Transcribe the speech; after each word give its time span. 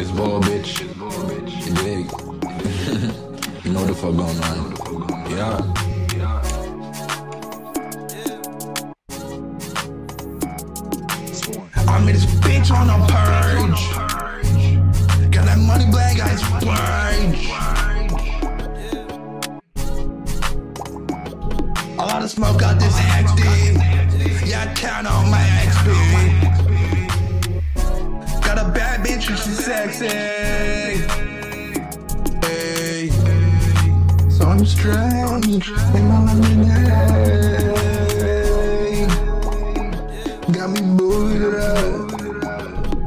It's 0.00 0.10
ball, 0.12 0.40
bitch. 0.40 0.80
You 0.80 1.74
dig? 1.74 2.06
you 3.64 3.70
know 3.70 3.84
the 3.84 3.94
fuck 3.94 4.16
going 4.16 4.40
on. 4.48 4.72
Yeah. 5.28 5.60
I'm 11.86 12.08
in 12.08 12.14
this 12.14 12.24
bitch 12.40 12.70
on 12.74 12.88
a 12.88 12.96
purge. 13.12 13.82
Got 15.30 15.44
that 15.44 15.58
money 15.58 15.84
bag, 15.92 16.18
I 16.18 16.34
splurge. 16.36 17.50
A 21.98 22.06
lot 22.06 22.22
of 22.22 22.30
smoke 22.30 22.62
out 22.62 22.80
this 22.80 22.98
XD. 22.98 23.89
She's 29.42 29.64
sexy. 29.64 30.06
Hey. 32.46 33.08
So 34.28 34.46
I'm 34.46 34.64
strange 34.66 35.68
in 35.70 36.08
my 36.08 36.24
lemonade. 36.24 37.70
Got 40.52 40.70
me 40.70 40.80
booted 40.96 41.54
up. 41.54 42.10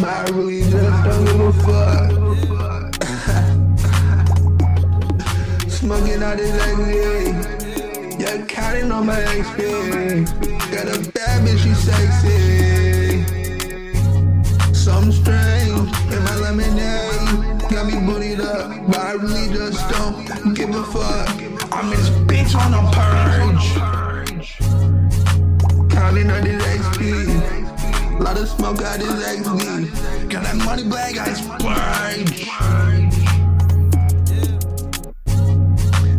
But 0.00 0.04
I 0.04 0.24
really 0.32 0.62
just 0.70 1.04
don't 1.04 1.24
give 1.24 1.40
a 1.40 1.52
fuck. 1.64 2.10
Smoking 5.70 6.22
out 6.22 6.36
this 6.36 6.56
XD. 6.62 8.20
Yeah, 8.20 8.44
counting 8.46 8.90
on 8.90 9.06
my 9.06 9.20
XP. 9.20 9.58
Got 10.72 10.86
a 10.88 10.98
bad 11.12 11.46
bitch, 11.46 11.58
she 11.58 11.74
sexy. 11.74 13.24
Something 14.74 15.12
strange 15.12 15.43
lemonade. 16.56 17.60
Got 17.70 17.86
me 17.86 17.98
booted 18.06 18.40
up, 18.40 18.86
but 18.86 18.98
I 18.98 19.12
really 19.12 19.48
just 19.54 19.88
don't 19.90 20.54
give 20.54 20.70
a 20.70 20.84
fuck. 20.84 21.28
I'm 21.72 21.92
in 21.92 21.98
this 21.98 22.10
bitch 22.10 22.54
on 22.54 22.74
a 22.74 22.82
purge. 22.92 23.74
Counting 25.90 26.30
on 26.30 26.44
this 26.44 26.62
XP. 26.62 28.20
Lot 28.20 28.38
of 28.38 28.48
smoke 28.48 28.82
out 28.82 28.98
this 28.98 29.38
XD. 29.38 30.30
Got 30.30 30.42
that 30.44 30.56
money 30.56 30.84
bag, 30.84 31.18
I 31.18 31.32
splurge. 31.34 32.46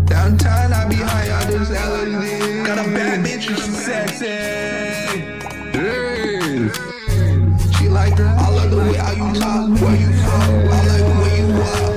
Downtown, 0.06 0.74
I 0.74 0.90
be 0.90 0.96
high 0.96 1.31
on 1.31 1.48
this 1.52 1.70
LSD. 1.70 2.66
Got 2.66 2.80
a 2.80 2.84
bad 2.84 3.26
bitch, 3.26 3.48
and 3.48 3.58
she 3.58 3.72
sexy. 3.72 4.66
She 7.78 7.88
like, 7.90 8.16
the 8.18 8.45
way 8.96 9.04
how 9.04 9.12
you 9.12 9.40
talk, 9.40 9.70
where 9.82 9.96
you 9.96 10.12
from, 10.24 10.50
I 10.72 10.82
like 10.88 11.08
where 11.20 11.38
you 11.38 11.48
walk. 11.60 11.94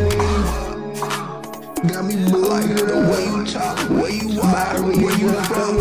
Got 1.93 2.05
me 2.05 2.15
like 2.17 2.71
the 2.77 2.97
way 3.11 3.25
you 3.25 3.45
talk, 3.47 3.79
where 3.91 4.11
you 4.11 4.29
walk, 4.39 4.79
where 4.81 5.19
you 5.19 5.31
from. 5.45 5.77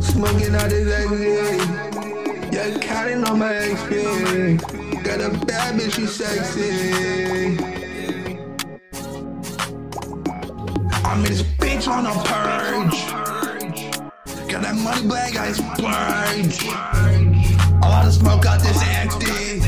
Smoking 0.02 0.54
out 0.54 0.70
this 0.70 0.88
XD, 0.88 1.22
yeah, 2.52 2.78
counting 2.78 3.24
on 3.24 3.38
my 3.38 3.52
XP. 3.52 4.58
Got 5.04 5.20
a 5.20 5.30
bad 5.46 5.78
bitch, 5.78 5.94
she 5.94 6.06
sexy. 6.06 7.58
I'm 11.04 11.22
this 11.22 11.42
bitch 11.42 11.88
on 11.88 12.06
a 12.06 12.12
purge. 12.24 13.39
That 14.70 14.78
money 14.84 15.08
bag, 15.08 15.36
I 15.36 15.50
splurge. 15.50 16.62
A 17.82 17.88
lot 17.88 18.06
of 18.06 18.12
smoke 18.12 18.46
out 18.46 18.60
this 18.60 18.80
XD. 18.80 19.64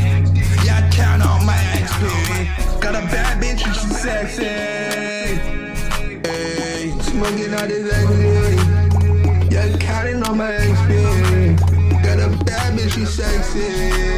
Yeah, 0.64 0.78
I 0.78 0.90
count 0.94 1.26
on 1.26 1.44
my 1.44 1.54
XP. 1.74 2.80
Got 2.80 2.94
a 2.94 3.00
bad 3.10 3.42
bitch 3.42 3.66
and 3.66 3.74
she's 3.74 4.00
sexy. 4.00 4.44
Hey, 6.22 6.92
smoking 7.00 7.52
out 7.52 7.66
this 7.66 7.92
XD. 7.92 9.50
Yeah, 9.50 9.76
counting 9.78 10.22
on 10.22 10.36
my 10.36 10.52
XP. 10.52 11.58
Got 12.04 12.20
a 12.20 12.44
bad 12.44 12.78
bitch, 12.78 12.92
she's 12.92 13.10
sexy. 13.10 14.11